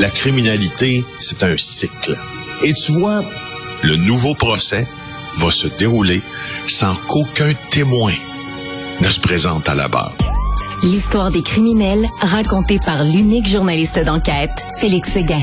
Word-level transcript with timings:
la 0.00 0.10
criminalité, 0.10 1.04
c'est 1.18 1.42
un 1.42 1.56
cycle. 1.56 2.16
Et 2.62 2.72
tu 2.72 2.92
vois, 2.92 3.22
le 3.82 3.96
nouveau 3.96 4.34
procès 4.34 4.86
va 5.36 5.50
se 5.50 5.68
dérouler 5.68 6.22
sans 6.66 6.94
qu'aucun 7.08 7.52
témoin 7.68 8.12
ne 9.00 9.08
se 9.08 9.20
présente 9.20 9.68
à 9.68 9.74
la 9.74 9.88
barre. 9.88 10.16
L'histoire 10.82 11.30
des 11.30 11.42
criminels 11.42 12.06
racontée 12.20 12.78
par 12.78 13.04
l'unique 13.04 13.48
journaliste 13.48 13.98
d'enquête, 14.04 14.64
Félix 14.78 15.12
Séguin. 15.12 15.42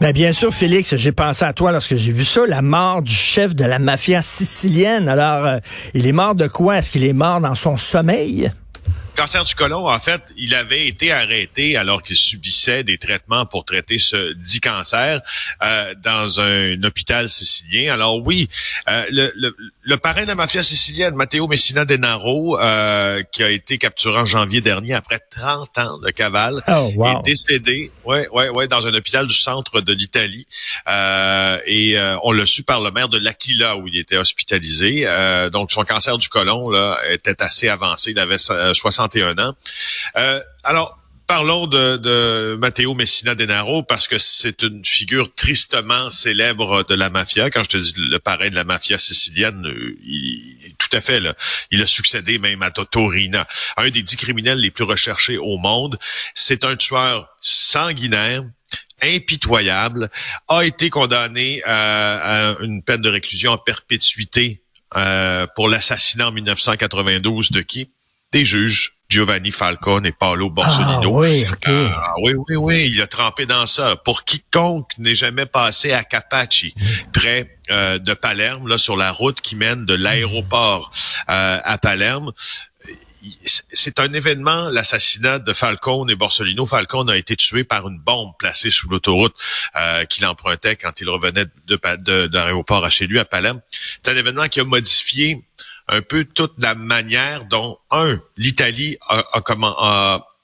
Mais 0.00 0.12
bien 0.12 0.32
sûr, 0.32 0.52
Félix, 0.52 0.94
j'ai 0.96 1.12
pensé 1.12 1.44
à 1.44 1.52
toi 1.52 1.72
lorsque 1.72 1.96
j'ai 1.96 2.12
vu 2.12 2.24
ça, 2.24 2.46
la 2.46 2.62
mort 2.62 3.02
du 3.02 3.14
chef 3.14 3.54
de 3.54 3.64
la 3.64 3.78
mafia 3.78 4.20
sicilienne. 4.22 5.08
Alors, 5.08 5.46
euh, 5.46 5.58
il 5.94 6.06
est 6.06 6.12
mort 6.12 6.34
de 6.34 6.46
quoi? 6.46 6.78
Est-ce 6.78 6.90
qu'il 6.90 7.04
est 7.04 7.14
mort 7.14 7.40
dans 7.40 7.54
son 7.54 7.76
sommeil? 7.76 8.52
Cancer 9.16 9.44
du 9.44 9.54
côlon, 9.54 9.88
en 9.88 9.98
fait, 9.98 10.32
il 10.36 10.54
avait 10.54 10.86
été 10.86 11.10
arrêté 11.10 11.76
alors 11.76 12.02
qu'il 12.02 12.16
subissait 12.16 12.84
des 12.84 12.98
traitements 12.98 13.46
pour 13.46 13.64
traiter 13.64 13.98
ce 13.98 14.32
dit 14.34 14.60
cancer 14.60 15.20
euh, 15.62 15.94
dans 16.02 16.40
un 16.40 16.82
hôpital 16.84 17.28
sicilien. 17.28 17.92
Alors 17.92 18.24
oui, 18.24 18.48
euh, 18.88 19.04
le, 19.10 19.32
le, 19.34 19.56
le, 19.82 19.96
parrain 19.96 20.22
de 20.22 20.28
la 20.28 20.34
mafia 20.34 20.62
sicilienne, 20.62 21.14
Matteo 21.14 21.48
Messina 21.48 21.84
Denaro, 21.84 22.58
euh, 22.58 23.22
qui 23.32 23.42
a 23.42 23.50
été 23.50 23.78
capturé 23.78 24.18
en 24.18 24.26
janvier 24.26 24.60
dernier 24.60 24.94
après 24.94 25.18
30 25.18 25.78
ans 25.78 25.98
de 25.98 26.10
cavale, 26.10 26.62
oh, 26.68 26.92
wow. 26.96 27.18
est 27.18 27.22
décédé, 27.24 27.90
ouais, 28.04 28.28
ouais, 28.28 28.48
ouais, 28.50 28.68
dans 28.68 28.86
un 28.86 28.94
hôpital 28.94 29.26
du 29.26 29.34
centre 29.34 29.80
de 29.80 29.92
l'Italie. 29.92 30.46
Euh, 30.88 31.58
et 31.66 31.98
euh, 31.98 32.16
on 32.22 32.32
l'a 32.32 32.46
su 32.46 32.62
par 32.62 32.80
le 32.80 32.90
maire 32.90 33.08
de 33.08 33.18
l'Aquila 33.18 33.76
où 33.76 33.88
il 33.88 33.96
était 33.96 34.16
hospitalisé. 34.16 35.04
Euh, 35.06 35.50
donc 35.50 35.72
son 35.72 35.84
cancer 35.84 36.18
du 36.18 36.28
côlon 36.28 36.70
là 36.70 36.98
était 37.10 37.42
assez 37.42 37.68
avancé. 37.68 38.10
Il 38.10 38.18
avait 38.18 38.38
60 38.38 39.05
Euh, 40.16 40.40
alors, 40.64 40.98
parlons 41.26 41.66
de, 41.66 41.96
de 41.96 42.56
Matteo 42.56 42.94
Messina 42.94 43.34
Denaro 43.34 43.82
parce 43.82 44.08
que 44.08 44.18
c'est 44.18 44.62
une 44.62 44.84
figure 44.84 45.34
tristement 45.34 46.10
célèbre 46.10 46.84
de 46.84 46.94
la 46.94 47.10
mafia. 47.10 47.50
Quand 47.50 47.64
je 47.64 47.68
te 47.68 47.76
dis 47.76 47.94
le 47.96 48.18
parrain 48.18 48.48
de 48.48 48.54
la 48.54 48.64
mafia 48.64 48.98
sicilienne, 48.98 49.66
il, 50.04 50.74
tout 50.78 50.94
à 50.96 51.00
fait, 51.00 51.20
là, 51.20 51.34
il 51.70 51.82
a 51.82 51.86
succédé 51.86 52.38
même 52.38 52.62
à 52.62 52.70
Totorina, 52.70 53.46
un 53.76 53.90
des 53.90 54.02
dix 54.02 54.16
criminels 54.16 54.60
les 54.60 54.70
plus 54.70 54.84
recherchés 54.84 55.38
au 55.38 55.58
monde. 55.58 55.98
C'est 56.34 56.64
un 56.64 56.76
tueur 56.76 57.28
sanguinaire, 57.40 58.42
impitoyable, 59.02 60.08
a 60.48 60.64
été 60.64 60.90
condamné 60.90 61.62
à, 61.64 62.52
à 62.52 62.56
une 62.60 62.82
peine 62.82 63.00
de 63.00 63.08
réclusion 63.08 63.52
en 63.52 63.58
perpétuité 63.58 64.62
euh, 64.96 65.46
pour 65.54 65.68
l'assassinat 65.68 66.28
en 66.28 66.32
1992 66.32 67.50
de 67.50 67.60
qui? 67.60 67.90
Des 68.32 68.44
juges 68.44 68.95
Giovanni 69.08 69.52
Falcone 69.52 70.06
et 70.06 70.12
Paolo 70.12 70.50
Borsellino. 70.50 71.00
Ah, 71.02 71.08
oui, 71.08 71.44
okay. 71.52 71.70
euh, 71.70 71.90
oui, 72.22 72.32
oui, 72.48 72.56
oui, 72.56 72.90
il 72.92 73.00
a 73.00 73.06
trempé 73.06 73.46
dans 73.46 73.66
ça. 73.66 73.96
Pour 73.96 74.24
quiconque 74.24 74.98
n'est 74.98 75.14
jamais 75.14 75.46
passé 75.46 75.92
à 75.92 76.02
Capaci, 76.02 76.74
près 77.12 77.56
euh, 77.70 77.98
de 77.98 78.14
Palerme, 78.14 78.66
là 78.68 78.78
sur 78.78 78.96
la 78.96 79.12
route 79.12 79.40
qui 79.40 79.54
mène 79.54 79.86
de 79.86 79.94
l'aéroport 79.94 80.90
euh, 81.28 81.58
à 81.62 81.78
Palerme, 81.78 82.32
c'est 83.72 83.98
un 83.98 84.12
événement, 84.12 84.70
l'assassinat 84.70 85.38
de 85.38 85.52
Falcone 85.52 86.10
et 86.10 86.14
Borsellino. 86.14 86.66
Falcone 86.66 87.10
a 87.10 87.16
été 87.16 87.36
tué 87.36 87.64
par 87.64 87.88
une 87.88 87.98
bombe 87.98 88.32
placée 88.38 88.70
sous 88.70 88.88
l'autoroute 88.88 89.34
euh, 89.76 90.04
qu'il 90.04 90.24
empruntait 90.26 90.76
quand 90.76 91.00
il 91.00 91.08
revenait 91.08 91.46
de, 91.66 91.80
de, 91.96 92.26
de 92.26 92.38
l'aéroport 92.38 92.84
à 92.84 92.90
chez 92.90 93.06
lui 93.06 93.18
à 93.18 93.24
Palerme. 93.24 93.60
C'est 93.70 94.12
un 94.12 94.16
événement 94.16 94.48
qui 94.48 94.60
a 94.60 94.64
modifié 94.64 95.44
un 95.88 96.02
peu 96.02 96.24
toute 96.24 96.54
la 96.58 96.74
manière 96.74 97.44
dont, 97.44 97.78
un, 97.90 98.20
l'Italie 98.36 98.98
a, 99.08 99.24
a, 99.32 99.40
comment, 99.40 99.74
a 99.78 100.35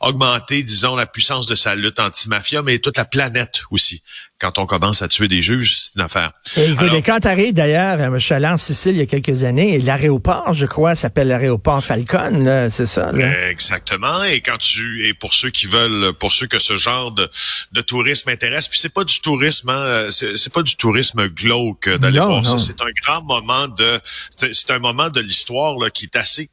augmenté, 0.00 0.62
disons, 0.62 0.96
la 0.96 1.06
puissance 1.06 1.46
de 1.46 1.54
sa 1.54 1.74
lutte 1.74 2.00
anti-mafia, 2.00 2.62
mais 2.62 2.78
toute 2.78 2.96
la 2.96 3.04
planète 3.04 3.62
aussi. 3.70 4.02
Quand 4.40 4.58
on 4.58 4.64
commence 4.64 5.02
à 5.02 5.08
tuer 5.08 5.28
des 5.28 5.42
juges, 5.42 5.76
c'est 5.78 5.94
une 5.96 6.00
affaire. 6.00 6.32
Et, 6.56 6.66
Alors, 6.78 6.96
quand 7.04 7.20
t'arrives 7.20 7.52
d'ailleurs, 7.52 7.98
je 8.18 8.24
suis 8.24 8.34
allé 8.34 8.46
en 8.46 8.56
Sicile 8.56 8.92
il 8.92 8.98
y 8.98 9.02
a 9.02 9.06
quelques 9.06 9.44
années, 9.44 9.74
et 9.74 9.80
l'aéroport, 9.80 10.54
je 10.54 10.66
crois, 10.66 10.94
s'appelle 10.94 11.28
l'aéroport 11.28 11.84
Falcone, 11.84 12.70
c'est 12.70 12.86
ça? 12.86 13.12
Là? 13.12 13.50
Exactement. 13.50 14.24
Et 14.24 14.40
quand 14.40 14.56
tu, 14.56 15.06
et 15.06 15.14
pour 15.14 15.34
ceux 15.34 15.50
qui 15.50 15.66
veulent, 15.66 16.14
pour 16.14 16.32
ceux 16.32 16.46
que 16.46 16.58
ce 16.58 16.76
genre 16.76 17.12
de, 17.12 17.28
de 17.72 17.80
tourisme 17.82 18.30
intéresse, 18.30 18.66
puis 18.68 18.78
c'est 18.78 18.94
pas 18.94 19.04
du 19.04 19.20
tourisme, 19.20 19.68
hein, 19.68 20.08
c'est 20.10 20.52
pas 20.52 20.62
du 20.62 20.76
tourisme 20.76 21.28
glauque 21.28 21.88
d'aller 21.88 22.18
voir 22.18 22.44
ça. 22.44 22.58
C'est 22.58 22.80
un 22.80 22.90
grand 23.04 23.22
moment 23.22 23.68
de, 23.68 24.00
c'est 24.36 24.70
un 24.70 24.78
moment 24.78 25.10
de 25.10 25.20
l'histoire 25.20 25.76
qui 25.92 26.06
est 26.06 26.16
assez 26.16 26.50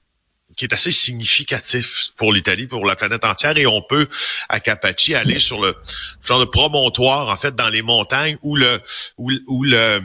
qui 0.58 0.66
est 0.66 0.74
assez 0.74 0.92
significatif 0.92 2.10
pour 2.18 2.34
l'Italie, 2.34 2.68
pour 2.68 2.86
la 2.86 2.96
planète 2.96 3.24
entière, 3.24 3.58
et 3.58 3.68
on 3.68 3.82
peut 3.82 4.08
à 4.50 4.60
Capaci 4.60 5.16
aller 5.16 5.40
sur 5.40 5.62
le 5.62 5.76
genre 6.22 6.40
de 6.40 6.46
promontoire 6.46 7.30
en 7.30 7.38
fait 7.38 7.56
dans 7.56 7.70
les 7.70 7.82
montagnes 7.82 8.38
où 8.42 8.56
le 8.56 8.82
où, 9.18 9.32
où 9.48 9.64
le 9.64 10.02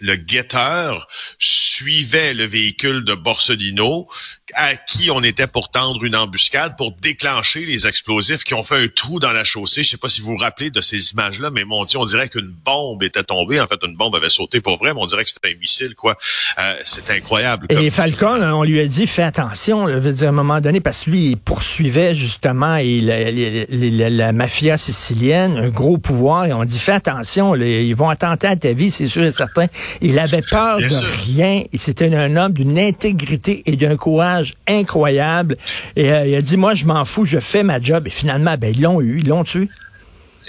le 0.00 0.16
guetteur 0.16 1.08
suivait 1.38 2.34
le 2.34 2.44
véhicule 2.44 3.04
de 3.04 3.14
Borsellino 3.14 4.08
à 4.54 4.76
qui 4.76 5.10
on 5.10 5.22
était 5.22 5.46
pour 5.46 5.70
tendre 5.70 6.04
une 6.04 6.14
embuscade 6.14 6.76
pour 6.76 6.92
déclencher 6.92 7.64
les 7.64 7.86
explosifs 7.86 8.44
qui 8.44 8.54
ont 8.54 8.62
fait 8.62 8.76
un 8.76 8.88
trou 8.88 9.18
dans 9.18 9.32
la 9.32 9.44
chaussée. 9.44 9.82
Je 9.82 9.90
sais 9.90 9.96
pas 9.96 10.08
si 10.08 10.20
vous 10.20 10.32
vous 10.32 10.36
rappelez 10.36 10.70
de 10.70 10.80
ces 10.80 11.12
images-là, 11.12 11.50
mais 11.50 11.64
mon 11.64 11.84
Dieu, 11.84 11.98
on 11.98 12.04
dirait 12.04 12.28
qu'une 12.28 12.54
bombe 12.64 13.02
était 13.02 13.24
tombée. 13.24 13.60
En 13.60 13.66
fait, 13.66 13.80
une 13.82 13.96
bombe 13.96 14.14
avait 14.14 14.30
sauté 14.30 14.60
pour 14.60 14.76
vrai, 14.76 14.94
mais 14.94 15.00
on 15.00 15.06
dirait 15.06 15.24
que 15.24 15.30
c'était 15.30 15.54
un 15.54 15.58
missile, 15.58 15.94
quoi. 15.94 16.16
Euh, 16.58 16.76
c'est 16.84 17.10
incroyable. 17.10 17.66
Et 17.70 17.90
Falcon, 17.90 18.40
on 18.42 18.62
lui 18.62 18.80
a 18.80 18.86
dit, 18.86 19.06
fais 19.06 19.22
attention, 19.22 19.88
je 19.88 19.96
veux 19.96 20.12
dire, 20.12 20.26
à 20.26 20.30
un 20.30 20.32
moment 20.32 20.60
donné, 20.60 20.80
parce 20.80 21.04
que 21.04 21.10
lui, 21.10 21.30
il 21.30 21.36
poursuivait 21.36 22.14
justement 22.14 22.76
et 22.76 23.00
la, 23.00 23.30
la, 23.30 24.10
la, 24.10 24.32
mafia 24.32 24.78
sicilienne, 24.78 25.56
un 25.56 25.70
gros 25.70 25.98
pouvoir, 25.98 26.46
et 26.46 26.52
on 26.52 26.64
dit, 26.64 26.78
fais 26.78 26.92
attention, 26.92 27.54
ils 27.56 27.94
vont 27.94 28.08
attenter 28.08 28.46
à 28.46 28.56
ta 28.56 28.72
vie, 28.72 28.90
c'est 28.90 29.06
sûr 29.06 29.24
et 29.24 29.32
certain. 29.32 29.66
Il 30.00 30.18
avait 30.18 30.42
peur 30.42 30.78
Bien 30.78 30.88
de 30.88 30.92
sûr. 30.92 31.04
rien. 31.36 31.62
C'était 31.74 32.14
un 32.14 32.36
homme 32.36 32.52
d'une 32.52 32.78
intégrité 32.78 33.62
et 33.66 33.76
d'un 33.76 33.96
courage 33.96 34.54
incroyable. 34.68 35.56
Et 35.96 36.12
euh, 36.12 36.26
il 36.26 36.34
a 36.34 36.42
dit, 36.42 36.56
moi, 36.56 36.74
je 36.74 36.84
m'en 36.84 37.04
fous, 37.04 37.24
je 37.24 37.40
fais 37.40 37.62
ma 37.62 37.80
job. 37.80 38.06
Et 38.06 38.10
finalement, 38.10 38.56
ben, 38.56 38.72
ils 38.74 38.82
l'ont 38.82 39.00
eu, 39.00 39.20
ils 39.20 39.28
l'ont 39.28 39.44
tué. 39.44 39.68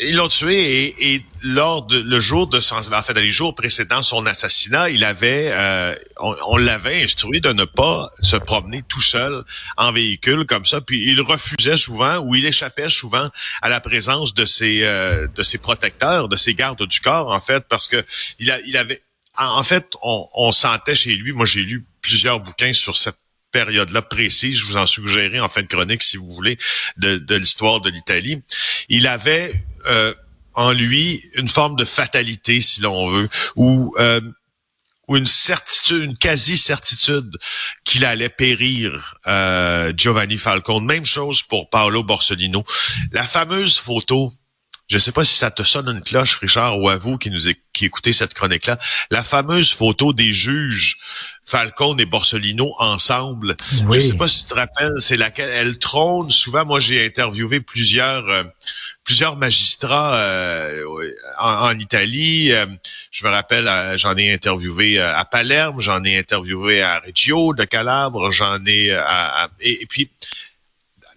Ils 0.01 0.15
l'ont 0.17 0.27
tué 0.27 0.83
et, 0.87 1.13
et, 1.13 1.25
lors 1.41 1.85
de 1.85 1.97
le 1.99 2.19
jour 2.19 2.47
de 2.47 2.59
son 2.59 2.75
en 2.91 3.01
fait 3.01 3.13
les 3.17 3.31
jours 3.31 3.55
précédents 3.55 4.01
son 4.01 4.25
assassinat, 4.25 4.89
il 4.89 5.05
avait 5.05 5.51
euh, 5.53 5.95
on, 6.19 6.35
on 6.47 6.57
l'avait 6.57 7.01
instruit 7.03 7.39
de 7.39 7.53
ne 7.53 7.63
pas 7.63 8.09
se 8.21 8.35
promener 8.35 8.83
tout 8.89 8.99
seul 8.99 9.43
en 9.77 9.93
véhicule 9.93 10.45
comme 10.47 10.65
ça, 10.65 10.81
puis 10.81 11.09
il 11.09 11.21
refusait 11.21 11.77
souvent 11.77 12.17
ou 12.17 12.35
il 12.35 12.45
échappait 12.45 12.89
souvent 12.89 13.29
à 13.61 13.69
la 13.69 13.79
présence 13.79 14.33
de 14.33 14.43
ses 14.43 14.81
euh, 14.83 15.27
de 15.33 15.43
ses 15.43 15.59
protecteurs, 15.59 16.27
de 16.27 16.35
ses 16.35 16.55
gardes 16.55 16.85
du 16.85 16.99
corps 16.99 17.31
en 17.31 17.39
fait 17.39 17.63
parce 17.69 17.87
que 17.87 18.03
il, 18.39 18.51
a, 18.51 18.59
il 18.65 18.75
avait 18.75 19.01
en 19.37 19.63
fait 19.63 19.93
on, 20.01 20.27
on 20.33 20.51
sentait 20.51 20.95
chez 20.95 21.15
lui, 21.15 21.31
moi 21.31 21.45
j'ai 21.45 21.61
lu 21.61 21.85
plusieurs 22.01 22.39
bouquins 22.39 22.73
sur 22.73 22.97
cette 22.97 23.17
période-là 23.51 24.01
précise. 24.01 24.57
Je 24.57 24.65
vous 24.65 24.75
en 24.75 24.85
suggérerai 24.85 25.39
en 25.39 25.47
fin 25.47 25.61
de 25.61 25.67
chronique, 25.67 26.03
si 26.03 26.17
vous 26.17 26.33
voulez, 26.33 26.57
de, 26.97 27.17
de 27.17 27.35
l'histoire 27.35 27.79
de 27.79 27.89
l'Italie. 27.89 28.41
Il 28.89 29.07
avait 29.07 29.53
euh, 29.85 30.13
en 30.53 30.73
lui 30.73 31.23
une 31.35 31.47
forme 31.47 31.77
de 31.77 31.85
fatalité, 31.85 32.59
si 32.59 32.81
l'on 32.81 33.09
veut, 33.09 33.29
ou 33.55 33.95
euh, 33.97 34.19
une 35.07 35.25
certitude, 35.27 36.03
une 36.03 36.17
quasi-certitude 36.17 37.37
qu'il 37.85 38.03
allait 38.03 38.29
périr, 38.29 39.15
euh, 39.25 39.93
Giovanni 39.95 40.37
Falcone. 40.37 40.85
Même 40.85 41.05
chose 41.05 41.41
pour 41.41 41.69
Paolo 41.69 42.03
Borsellino. 42.03 42.65
La 43.11 43.23
fameuse 43.23 43.77
photo 43.77 44.33
je 44.87 44.97
ne 44.97 44.99
sais 44.99 45.11
pas 45.11 45.25
si 45.25 45.33
ça 45.35 45.49
te 45.49 45.63
sonne 45.63 45.89
une 45.89 46.03
cloche, 46.03 46.37
Richard, 46.37 46.79
ou 46.79 46.89
à 46.89 46.97
vous 46.97 47.17
qui 47.17 47.31
nous 47.31 47.39
qui 47.73 47.85
écoutez 47.85 48.13
cette 48.13 48.35
chronique-là. 48.35 48.77
La 49.09 49.23
fameuse 49.23 49.73
photo 49.73 50.13
des 50.13 50.31
juges 50.31 50.97
Falcone 51.43 51.99
et 51.99 52.05
Borsellino 52.05 52.75
ensemble. 52.77 53.55
Oui. 53.85 53.99
Je 53.99 54.07
sais 54.07 54.17
pas 54.17 54.27
si 54.27 54.43
tu 54.43 54.49
te 54.49 54.53
rappelles, 54.53 54.93
c'est 54.99 55.17
laquelle 55.17 55.49
elle 55.49 55.79
trône 55.79 56.29
souvent. 56.29 56.65
Moi, 56.65 56.79
j'ai 56.79 57.03
interviewé 57.03 57.61
plusieurs 57.61 58.29
euh, 58.29 58.43
plusieurs 59.03 59.37
magistrats 59.37 60.15
euh, 60.15 60.83
en, 61.39 61.69
en, 61.69 61.79
Italie. 61.79 62.51
Euh, 62.51 62.67
je 63.09 63.25
me 63.25 63.31
rappelle, 63.31 63.69
j'en 63.97 64.15
ai 64.17 64.31
interviewé 64.31 64.99
à 64.99 65.25
Palerme, 65.25 65.79
j'en 65.79 66.03
ai 66.03 66.17
interviewé 66.17 66.83
à 66.83 66.99
Reggio 66.99 67.53
de 67.53 67.65
Calabre, 67.65 68.31
j'en 68.31 68.63
ai 68.65 68.91
à, 68.91 69.43
à 69.43 69.49
et, 69.59 69.81
et, 69.81 69.85
puis 69.87 70.11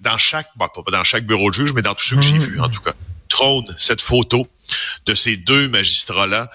dans 0.00 0.18
chaque, 0.18 0.48
bon, 0.56 0.68
pas 0.68 0.90
dans 0.90 1.04
chaque 1.04 1.24
bureau 1.26 1.50
de 1.50 1.54
juge, 1.54 1.72
mais 1.74 1.82
dans 1.82 1.94
tous 1.94 2.04
ceux 2.04 2.16
que 2.16 2.22
j'ai 2.22 2.34
Mmh. 2.34 2.44
vus 2.44 2.60
en 2.60 2.68
tout 2.68 2.80
cas 2.80 2.94
trône 3.38 3.74
cette 3.78 4.02
photo 4.02 4.48
de 5.06 5.14
ces 5.14 5.36
deux 5.36 5.68
magistrats-là 5.68 6.50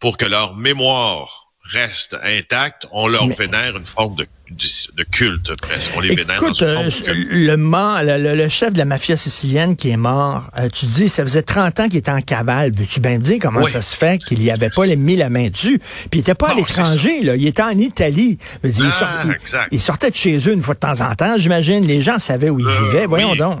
pour 0.00 0.16
que 0.16 0.26
leur 0.26 0.56
mémoire 0.56 1.52
reste 1.62 2.16
intacte. 2.22 2.86
On 2.92 3.06
leur 3.06 3.26
Mais... 3.26 3.34
vénère 3.36 3.76
une 3.76 3.86
forme 3.86 4.16
de, 4.16 4.26
de, 4.50 5.02
culte 5.04 5.56
presque. 5.60 5.92
On 5.96 6.00
les 6.00 6.14
vénère 6.14 6.36
Écoute, 6.36 6.60
dans 6.60 6.82
une 6.82 6.90
forme 6.90 7.16
euh, 7.16 7.24
le, 7.30 7.56
mort, 7.56 8.02
le, 8.02 8.34
le, 8.34 8.48
chef 8.48 8.72
de 8.72 8.78
la 8.78 8.84
mafia 8.84 9.16
sicilienne 9.16 9.76
qui 9.76 9.90
est 9.90 9.96
mort, 9.96 10.50
euh, 10.58 10.68
tu 10.68 10.86
dis, 10.86 11.08
ça 11.08 11.22
faisait 11.24 11.42
30 11.42 11.80
ans 11.80 11.88
qu'il 11.88 11.96
était 11.98 12.10
en 12.10 12.20
cavale. 12.20 12.72
Veux-tu 12.76 13.00
bien 13.00 13.18
me 13.18 13.22
dire 13.22 13.38
comment 13.40 13.60
oui. 13.60 13.70
ça 13.70 13.80
se 13.80 13.96
fait 13.96 14.18
qu'il 14.18 14.40
n'y 14.40 14.50
avait 14.50 14.70
pas 14.74 14.86
mis 14.86 15.16
la 15.16 15.30
main 15.30 15.48
dessus? 15.48 15.78
Puis 16.10 16.18
il 16.18 16.20
était 16.20 16.34
pas 16.34 16.48
non, 16.48 16.54
à 16.54 16.56
l'étranger, 16.56 17.22
là. 17.22 17.36
Il 17.36 17.46
était 17.46 17.62
en 17.62 17.78
Italie. 17.78 18.38
Dire, 18.62 18.84
ah, 18.84 18.86
il, 18.86 18.92
sort, 18.92 19.08
il, 19.24 19.68
il, 19.72 19.80
sortait 19.80 20.10
de 20.10 20.16
chez 20.16 20.36
eux 20.36 20.52
une 20.52 20.62
fois 20.62 20.74
de 20.74 20.80
temps 20.80 21.00
en 21.00 21.14
temps, 21.14 21.38
j'imagine. 21.38 21.86
Les 21.86 22.02
gens 22.02 22.18
savaient 22.18 22.50
où 22.50 22.58
ils 22.58 22.66
euh, 22.66 22.82
vivaient. 22.84 23.06
Voyons 23.06 23.32
oui. 23.32 23.38
donc. 23.38 23.60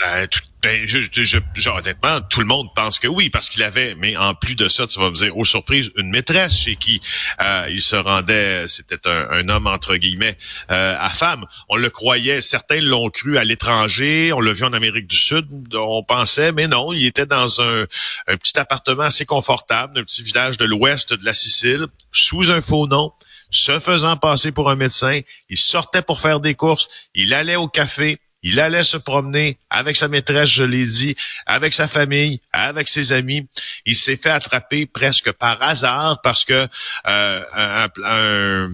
Ben, 0.00 0.26
tout, 0.28 0.40
ben, 0.62 0.86
je, 0.86 1.00
je, 1.12 1.38
je, 1.54 1.70
honnêtement, 1.70 2.20
tout 2.22 2.40
le 2.40 2.46
monde 2.46 2.68
pense 2.74 2.98
que 2.98 3.06
oui, 3.06 3.28
parce 3.28 3.48
qu'il 3.50 3.62
avait, 3.62 3.94
mais 3.96 4.16
en 4.16 4.34
plus 4.34 4.54
de 4.56 4.68
ça, 4.68 4.86
tu 4.86 4.98
vas 4.98 5.10
me 5.10 5.16
dire, 5.16 5.36
aux 5.36 5.44
surprises, 5.44 5.90
une 5.96 6.10
maîtresse 6.10 6.56
chez 6.56 6.76
qui 6.76 7.00
euh, 7.40 7.66
il 7.70 7.82
se 7.82 7.96
rendait, 7.96 8.66
c'était 8.66 9.06
un, 9.06 9.48
homme 9.48 9.66
entre 9.66 9.96
guillemets 9.96 10.38
euh, 10.70 10.96
à 10.98 11.10
femme. 11.10 11.44
On 11.68 11.76
le 11.76 11.90
croyait, 11.90 12.40
certains 12.40 12.80
l'ont 12.80 13.10
cru 13.10 13.36
à 13.36 13.44
l'étranger, 13.44 14.32
on 14.32 14.40
l'a 14.40 14.52
vu 14.52 14.64
en 14.64 14.72
Amérique 14.72 15.06
du 15.06 15.16
Sud, 15.16 15.46
on 15.74 16.02
pensait, 16.02 16.52
mais 16.52 16.66
non, 16.66 16.92
il 16.92 17.06
était 17.06 17.26
dans 17.26 17.60
un, 17.60 17.82
un 18.26 18.36
petit 18.36 18.58
appartement 18.58 19.04
assez 19.04 19.26
confortable, 19.26 19.98
un 19.98 20.04
petit 20.04 20.22
village 20.22 20.56
de 20.56 20.64
l'ouest 20.64 21.12
de 21.12 21.24
la 21.24 21.34
Sicile, 21.34 21.86
sous 22.12 22.50
un 22.50 22.60
faux 22.60 22.86
nom 22.86 23.12
se 23.50 23.80
faisant 23.80 24.16
passer 24.16 24.52
pour 24.52 24.70
un 24.70 24.76
médecin, 24.76 25.20
il 25.48 25.56
sortait 25.56 26.02
pour 26.02 26.20
faire 26.20 26.40
des 26.40 26.54
courses, 26.54 26.88
il 27.14 27.34
allait 27.34 27.56
au 27.56 27.66
café, 27.66 28.18
il 28.42 28.60
allait 28.60 28.84
se 28.84 28.96
promener 28.96 29.58
avec 29.68 29.96
sa 29.96 30.08
maîtresse, 30.08 30.50
je 30.50 30.64
l'ai 30.64 30.84
dit, 30.84 31.16
avec 31.46 31.74
sa 31.74 31.88
famille, 31.88 32.40
avec 32.52 32.88
ses 32.88 33.12
amis. 33.12 33.46
Il 33.86 33.94
s'est 33.94 34.16
fait 34.16 34.30
attraper 34.30 34.86
presque 34.86 35.32
par 35.32 35.62
hasard 35.62 36.20
parce 36.22 36.44
que 36.44 36.66
euh, 37.06 38.68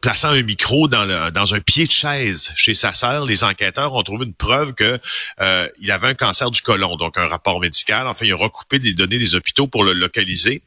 plaçant 0.00 0.30
un 0.30 0.42
micro 0.42 0.88
dans, 0.88 1.54
un 1.54 1.60
pied 1.60 1.86
de 1.86 1.90
chaise 1.90 2.52
chez 2.54 2.74
sa 2.74 2.94
sœur, 2.94 3.24
les 3.24 3.44
enquêteurs 3.44 3.94
ont 3.94 4.02
trouvé 4.02 4.26
une 4.26 4.34
preuve 4.34 4.74
que 4.74 4.98
euh, 5.40 5.68
il 5.80 5.90
avait 5.90 6.08
un 6.08 6.14
cancer 6.14 6.50
du 6.50 6.62
côlon, 6.62 6.96
donc 6.96 7.18
un 7.18 7.26
rapport 7.26 7.60
médical. 7.60 8.06
Enfin, 8.08 8.26
il 8.26 8.32
a 8.32 8.36
recoupé 8.36 8.78
des 8.78 8.94
données 8.94 9.18
des 9.18 9.34
hôpitaux 9.34 9.66
pour 9.66 9.84
le 9.84 9.92
localiser. 9.92 10.62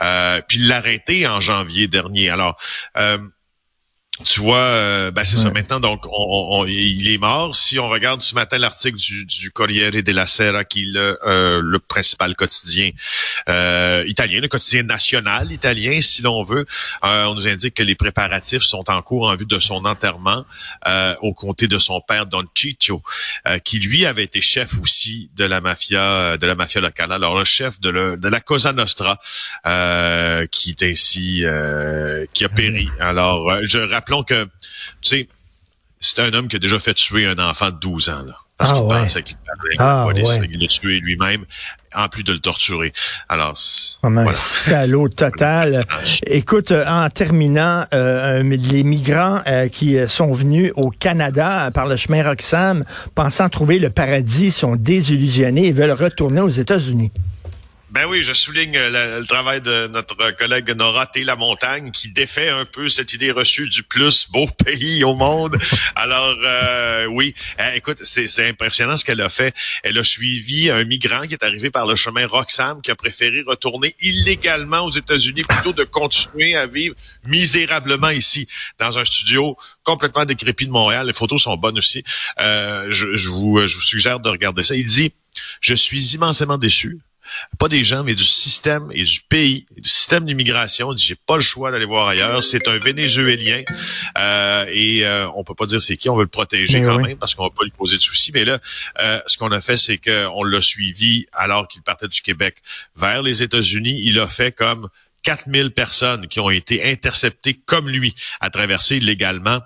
Euh, 0.00 0.40
puis 0.46 0.58
l'arrêter 0.58 1.26
en 1.26 1.40
janvier 1.40 1.88
dernier. 1.88 2.28
Alors, 2.30 2.56
euh, 2.96 3.18
tu 4.24 4.40
vois, 4.40 4.58
euh, 4.58 5.10
ben 5.10 5.24
c'est 5.24 5.38
ça 5.38 5.50
maintenant. 5.50 5.80
Donc, 5.80 6.04
on, 6.10 6.66
il 6.66 7.10
est 7.10 7.16
mort. 7.16 7.56
Si 7.56 7.78
on 7.78 7.88
regarde 7.88 8.20
ce 8.20 8.34
matin 8.34 8.58
l'article 8.58 8.98
du, 8.98 9.24
du 9.24 9.50
Corriere 9.50 10.02
della 10.02 10.26
Sera, 10.26 10.64
qui 10.64 10.82
est 10.82 10.92
le, 10.92 11.18
euh, 11.26 11.60
le 11.62 11.78
principal 11.78 12.34
quotidien 12.34 12.90
euh, 13.48 14.04
italien, 14.06 14.40
le 14.40 14.48
quotidien 14.48 14.82
national 14.82 15.50
italien, 15.52 16.00
si 16.02 16.20
l'on 16.20 16.42
veut, 16.42 16.66
on 17.02 17.34
nous 17.34 17.48
indique 17.48 17.74
que 17.74 17.82
les 17.82 17.94
préparatifs 17.94 18.62
sont 18.62 18.90
en 18.90 19.00
cours 19.00 19.28
en 19.28 19.36
vue 19.36 19.46
de 19.46 19.58
son 19.58 19.86
enterrement 19.86 20.44
au 21.22 21.32
comté 21.32 21.66
de 21.66 21.78
son 21.78 22.00
père 22.00 22.26
Don 22.26 22.44
Ciccio, 22.54 23.02
qui 23.64 23.78
lui 23.78 24.04
avait 24.04 24.24
été 24.24 24.40
chef 24.40 24.78
aussi 24.80 25.30
de 25.36 25.44
la 25.44 25.60
mafia, 25.60 26.36
de 26.36 26.46
la 26.46 26.54
mafia 26.54 26.80
locale. 26.80 27.12
Alors, 27.12 27.38
le 27.38 27.44
chef 27.44 27.80
de, 27.80 27.88
le, 27.88 28.16
de 28.18 28.28
la 28.28 28.40
Cosa 28.40 28.72
Nostra, 28.72 29.18
qui 30.50 30.70
est 30.70 30.82
ainsi, 30.82 31.44
qui 32.32 32.44
a 32.44 32.48
péri. 32.48 32.88
Alors, 32.98 33.50
je 33.62 33.78
rappelle 33.78 33.94
rappelons 33.94 34.22
que, 34.22 34.44
tu 35.02 35.08
sais, 35.08 35.28
c'est 35.98 36.20
un 36.20 36.32
homme 36.32 36.48
qui 36.48 36.56
a 36.56 36.58
déjà 36.58 36.78
fait 36.78 36.94
tuer 36.94 37.26
un 37.26 37.38
enfant 37.38 37.70
de 37.70 37.78
12 37.78 38.08
ans, 38.08 38.22
là. 38.22 38.36
Parce 38.60 38.72
ah 38.72 38.74
qu'il 38.74 38.88
pensait 38.88 39.22
qu'il 39.22 39.36
parlait 39.38 39.68
avec 39.68 39.80
ah, 39.80 40.02
police. 40.04 40.50
Il 40.52 40.60
l'a 40.60 40.68
tué 40.68 41.00
lui-même, 41.00 41.46
en 41.94 42.08
plus 42.08 42.24
de 42.24 42.34
le 42.34 42.40
torturer. 42.40 42.92
Alors, 43.30 43.54
Comme 44.02 44.18
un 44.18 44.32
salaud 44.34 45.08
total. 45.16 45.86
Écoute, 46.26 46.70
euh, 46.70 46.84
en 46.86 47.08
terminant, 47.08 47.86
euh, 47.94 48.42
les 48.42 48.82
migrants 48.82 49.40
euh, 49.46 49.68
qui 49.68 49.96
sont 50.08 50.32
venus 50.32 50.72
au 50.76 50.90
Canada 50.90 51.70
par 51.72 51.86
le 51.86 51.96
chemin 51.96 52.22
Roxham, 52.22 52.84
pensant 53.14 53.48
trouver 53.48 53.78
le 53.78 53.88
paradis, 53.88 54.50
sont 54.50 54.76
désillusionnés 54.76 55.68
et 55.68 55.72
veulent 55.72 55.92
retourner 55.92 56.42
aux 56.42 56.50
États-Unis. 56.50 57.12
Ben 57.90 58.06
oui, 58.06 58.22
je 58.22 58.32
souligne 58.32 58.76
euh, 58.76 59.18
le, 59.18 59.26
travail 59.26 59.60
de 59.60 59.88
notre 59.88 60.30
collègue 60.36 60.70
Nora 60.76 61.06
T. 61.06 61.24
La 61.24 61.34
Montagne 61.34 61.90
qui 61.90 62.12
défait 62.12 62.48
un 62.48 62.64
peu 62.64 62.88
cette 62.88 63.14
idée 63.14 63.32
reçue 63.32 63.68
du 63.68 63.82
plus 63.82 64.28
beau 64.30 64.46
pays 64.64 65.02
au 65.02 65.16
monde. 65.16 65.58
Alors 65.96 66.36
euh, 66.44 67.06
oui, 67.06 67.34
eh, 67.58 67.76
écoute, 67.76 67.98
c'est 68.04 68.48
impressionnant 68.48 68.96
ce 68.96 69.04
qu'elle 69.04 69.20
a 69.20 69.28
fait. 69.28 69.56
Elle 69.82 69.98
a 69.98 70.04
suivi 70.04 70.70
un 70.70 70.84
migrant 70.84 71.22
qui 71.22 71.34
est 71.34 71.42
arrivé 71.42 71.70
par 71.70 71.84
le 71.84 71.96
chemin 71.96 72.28
Roxham 72.28 72.80
qui 72.80 72.92
a 72.92 72.94
préféré 72.94 73.42
retourner 73.44 73.96
illégalement 74.00 74.82
aux 74.82 74.92
États-Unis 74.92 75.42
plutôt 75.42 75.72
de 75.72 75.82
continuer 75.82 76.54
à 76.54 76.66
vivre 76.66 76.94
misérablement 77.24 78.10
ici 78.10 78.46
dans 78.78 78.98
un 78.98 79.04
studio 79.04 79.56
complètement 79.82 80.24
décrépit 80.24 80.66
de 80.66 80.72
Montréal. 80.72 81.08
Les 81.08 81.12
photos 81.12 81.42
sont 81.42 81.56
bonnes 81.56 81.78
aussi. 81.78 82.04
Euh, 82.38 82.86
je, 82.90 83.16
je, 83.16 83.30
vous, 83.30 83.66
je 83.66 83.74
vous 83.74 83.82
suggère 83.82 84.20
de 84.20 84.28
regarder 84.28 84.62
ça. 84.62 84.76
Il 84.76 84.84
dit, 84.84 85.12
je 85.60 85.74
suis 85.74 86.14
immensément 86.14 86.56
déçu 86.56 87.00
pas 87.58 87.68
des 87.68 87.84
gens, 87.84 88.04
mais 88.04 88.14
du 88.14 88.24
système 88.24 88.90
et 88.92 89.04
du 89.04 89.20
pays, 89.20 89.66
du 89.76 89.88
système 89.88 90.24
d'immigration. 90.24 90.94
J'ai 90.96 91.14
pas 91.14 91.36
le 91.36 91.42
choix 91.42 91.70
d'aller 91.70 91.84
voir 91.84 92.08
ailleurs. 92.08 92.42
C'est 92.42 92.68
un 92.68 92.78
Vénézuélien 92.78 93.62
euh, 94.18 94.66
et 94.70 95.04
euh, 95.04 95.28
on 95.34 95.44
peut 95.44 95.54
pas 95.54 95.66
dire 95.66 95.80
c'est 95.80 95.96
qui. 95.96 96.08
On 96.08 96.16
veut 96.16 96.24
le 96.24 96.28
protéger 96.28 96.82
quand 96.82 96.98
même 96.98 97.16
parce 97.16 97.34
qu'on 97.34 97.44
va 97.44 97.50
pas 97.50 97.64
lui 97.64 97.72
poser 97.72 97.96
de 97.96 98.02
soucis. 98.02 98.32
Mais 98.32 98.44
là, 98.44 98.58
euh, 99.00 99.20
ce 99.26 99.36
qu'on 99.38 99.52
a 99.52 99.60
fait, 99.60 99.76
c'est 99.76 99.98
qu'on 99.98 100.42
l'a 100.42 100.60
suivi 100.60 101.26
alors 101.32 101.68
qu'il 101.68 101.82
partait 101.82 102.08
du 102.08 102.22
Québec 102.22 102.56
vers 102.96 103.22
les 103.22 103.42
États-Unis. 103.42 104.00
Il 104.04 104.18
a 104.18 104.28
fait 104.28 104.52
comme 104.52 104.88
4000 105.22 105.70
personnes 105.72 106.26
qui 106.28 106.40
ont 106.40 106.50
été 106.50 106.90
interceptées 106.90 107.54
comme 107.54 107.88
lui 107.88 108.14
à 108.40 108.50
traverser 108.50 108.96
illégalement 108.96 109.60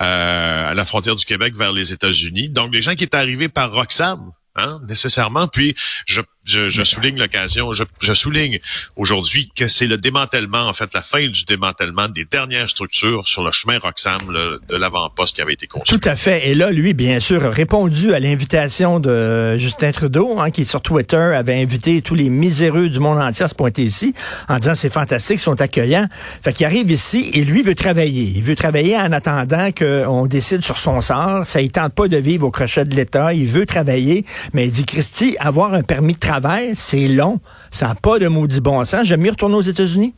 euh, 0.00 0.70
à 0.70 0.74
la 0.74 0.84
frontière 0.84 1.16
du 1.16 1.24
Québec 1.24 1.54
vers 1.56 1.72
les 1.72 1.92
États-Unis. 1.92 2.48
Donc, 2.50 2.72
les 2.72 2.82
gens 2.82 2.94
qui 2.94 3.04
étaient 3.04 3.16
arrivés 3.16 3.48
par 3.48 3.72
Roxham, 3.72 4.32
hein, 4.56 4.80
nécessairement. 4.86 5.48
Puis 5.48 5.74
je, 6.06 6.20
je, 6.44 6.68
je 6.68 6.82
souligne 6.82 7.18
l'occasion, 7.18 7.72
je, 7.72 7.84
je, 8.00 8.12
souligne 8.12 8.58
aujourd'hui 8.96 9.50
que 9.54 9.68
c'est 9.68 9.86
le 9.86 9.96
démantèlement, 9.96 10.68
en 10.68 10.72
fait, 10.72 10.92
la 10.94 11.02
fin 11.02 11.26
du 11.28 11.44
démantèlement 11.44 12.08
des 12.08 12.24
dernières 12.24 12.68
structures 12.68 13.26
sur 13.28 13.44
le 13.44 13.52
chemin 13.52 13.78
Roxham 13.78 14.20
de 14.68 14.76
l'avant-poste 14.76 15.36
qui 15.36 15.42
avait 15.42 15.52
été 15.52 15.66
construit. 15.66 15.98
Tout 15.98 16.08
à 16.08 16.16
fait. 16.16 16.48
Et 16.48 16.54
là, 16.54 16.70
lui, 16.70 16.94
bien 16.94 17.20
sûr, 17.20 17.44
a 17.44 17.50
répondu 17.50 18.12
à 18.12 18.20
l'invitation 18.20 18.98
de 18.98 19.56
Justin 19.56 19.92
Trudeau, 19.92 20.38
hein, 20.38 20.50
qui 20.50 20.64
sur 20.64 20.80
Twitter 20.80 21.16
avait 21.16 21.60
invité 21.60 22.02
tous 22.02 22.14
les 22.14 22.28
miséreux 22.28 22.88
du 22.88 22.98
monde 22.98 23.18
entier 23.18 23.44
à 23.44 23.48
se 23.48 23.54
pointer 23.54 23.82
ici, 23.82 24.14
en 24.48 24.58
disant 24.58 24.74
c'est 24.74 24.92
fantastique, 24.92 25.36
ils 25.36 25.40
sont 25.40 25.60
accueillants. 25.60 26.08
Fait 26.42 26.52
qu'il 26.52 26.66
arrive 26.66 26.90
ici 26.90 27.30
et 27.34 27.44
lui 27.44 27.62
veut 27.62 27.74
travailler. 27.74 28.32
Il 28.34 28.42
veut 28.42 28.56
travailler 28.56 28.96
en 28.96 29.12
attendant 29.12 29.70
qu'on 29.70 30.26
décide 30.26 30.64
sur 30.64 30.78
son 30.78 31.00
sort. 31.00 31.46
Ça 31.46 31.62
ne 31.62 31.68
tente 31.68 31.94
pas 31.94 32.08
de 32.08 32.16
vivre 32.16 32.46
au 32.46 32.50
crochet 32.50 32.84
de 32.84 32.94
l'État. 32.94 33.32
Il 33.32 33.46
veut 33.46 33.66
travailler. 33.66 34.24
Mais 34.52 34.66
il 34.66 34.72
dit, 34.72 34.84
Christy, 34.84 35.36
avoir 35.38 35.74
un 35.74 35.82
permis 35.82 36.14
de 36.14 36.18
travail, 36.18 36.31
c'est 36.74 37.08
long. 37.08 37.40
Ça 37.70 37.88
n'a 37.88 37.94
pas 37.94 38.18
de 38.18 38.28
maudit 38.28 38.60
bon 38.60 38.84
sens. 38.84 39.06
J'aime 39.06 39.20
mieux 39.20 39.30
retourner 39.30 39.56
aux 39.56 39.62
États-Unis. 39.62 40.14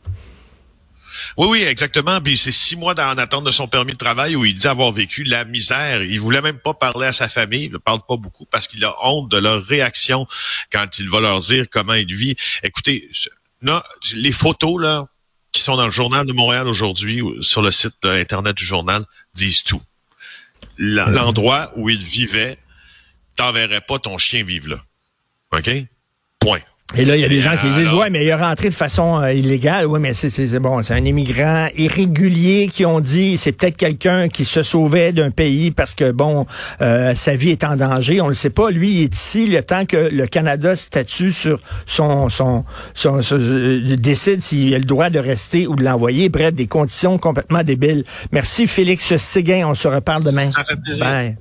Oui, 1.37 1.47
oui, 1.49 1.63
exactement. 1.63 2.21
Puis 2.21 2.37
c'est 2.37 2.51
six 2.51 2.75
mois 2.75 2.93
en 2.93 3.17
attente 3.17 3.45
de 3.45 3.51
son 3.51 3.67
permis 3.67 3.93
de 3.93 3.97
travail 3.97 4.35
où 4.35 4.45
il 4.45 4.53
dit 4.53 4.67
avoir 4.67 4.91
vécu 4.91 5.23
la 5.23 5.45
misère. 5.45 6.03
Il 6.03 6.19
voulait 6.19 6.41
même 6.41 6.59
pas 6.59 6.73
parler 6.73 7.07
à 7.07 7.13
sa 7.13 7.29
famille. 7.29 7.65
Il 7.65 7.73
ne 7.73 7.77
parle 7.77 8.01
pas 8.07 8.17
beaucoup 8.17 8.45
parce 8.45 8.67
qu'il 8.67 8.83
a 8.83 8.93
honte 9.03 9.29
de 9.31 9.37
leur 9.37 9.63
réaction 9.63 10.27
quand 10.71 10.99
il 10.99 11.09
va 11.09 11.19
leur 11.19 11.39
dire 11.39 11.65
comment 11.69 11.93
il 11.93 12.13
vit. 12.13 12.35
Écoutez, 12.63 13.09
non, 13.61 13.81
les 14.13 14.31
photos 14.31 14.81
là 14.81 15.05
qui 15.51 15.61
sont 15.61 15.77
dans 15.77 15.85
le 15.85 15.91
journal 15.91 16.25
de 16.25 16.33
Montréal 16.33 16.67
aujourd'hui, 16.67 17.23
sur 17.39 17.61
le 17.61 17.71
site 17.71 18.03
internet 18.03 18.57
du 18.57 18.65
journal, 18.65 19.05
disent 19.33 19.63
tout. 19.63 19.81
L'endroit 20.77 21.71
où 21.77 21.89
il 21.89 22.03
vivait, 22.03 22.57
t'enverrais 23.37 23.79
pas 23.79 23.97
ton 23.97 24.17
chien 24.17 24.43
vivre 24.43 24.67
là. 24.67 24.83
OK? 25.57 25.69
Point. 26.45 26.59
Et 26.97 27.03
là, 27.03 27.17
il 27.17 27.21
y 27.21 27.25
a 27.25 27.27
des 27.27 27.41
gens 27.41 27.57
qui 27.57 27.69
disent, 27.71 27.91
ouais, 27.91 28.09
mais 28.09 28.23
il 28.23 28.27
est 28.27 28.35
rentré 28.35 28.69
de 28.69 28.73
façon 28.73 29.19
euh, 29.19 29.33
illégale. 29.33 29.85
Oui, 29.85 29.99
mais 29.99 30.13
c'est 30.13 30.59
bon, 30.59 30.81
c'est 30.81 30.93
un 30.93 31.03
immigrant 31.03 31.67
irrégulier 31.75 32.69
qui 32.71 32.85
ont 32.85 33.01
dit, 33.01 33.37
c'est 33.37 33.51
peut-être 33.51 33.75
quelqu'un 33.75 34.29
qui 34.29 34.45
se 34.45 34.63
sauvait 34.63 35.11
d'un 35.11 35.31
pays 35.31 35.71
parce 35.71 35.93
que, 35.93 36.11
bon, 36.11 36.45
euh, 36.81 37.13
sa 37.15 37.35
vie 37.35 37.49
est 37.49 37.65
en 37.65 37.75
danger. 37.75 38.21
On 38.21 38.29
le 38.29 38.33
sait 38.33 38.49
pas. 38.49 38.71
Lui, 38.71 38.91
il 38.91 39.03
est 39.03 39.13
ici 39.13 39.47
le 39.47 39.61
temps 39.61 39.85
que 39.85 40.09
le 40.09 40.27
Canada 40.27 40.75
statue 40.75 41.31
sur 41.31 41.59
son, 41.85 42.29
son, 42.29 42.63
son, 42.93 43.19
euh, 43.33 43.95
décide 43.97 44.41
s'il 44.41 44.73
a 44.73 44.79
le 44.79 44.85
droit 44.85 45.09
de 45.09 45.19
rester 45.19 45.67
ou 45.67 45.75
de 45.75 45.83
l'envoyer. 45.83 46.29
Bref, 46.29 46.53
des 46.53 46.67
conditions 46.67 47.17
complètement 47.17 47.63
débiles. 47.63 48.05
Merci, 48.31 48.67
Félix 48.67 49.17
Séguin. 49.17 49.67
On 49.67 49.75
se 49.75 49.87
reparle 49.89 50.23
demain. 50.23 50.49
Ça 50.51 50.63
fait 50.63 50.77
plaisir. 50.77 51.03
Bye. 51.03 51.35